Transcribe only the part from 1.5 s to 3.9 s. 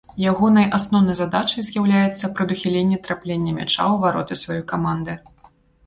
з'яўляецца прадухіленне трапляння мяча